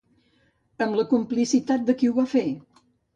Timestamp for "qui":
1.99-2.09